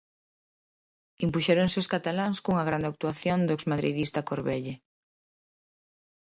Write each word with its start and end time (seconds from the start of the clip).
Impuxéronse 1.25 1.77
os 1.81 1.91
cataláns 1.93 2.37
cunha 2.43 2.67
grande 2.69 2.89
actuación 2.91 3.39
do 3.43 3.53
exmadridista 3.57 4.25
Corbelle. 4.29 4.73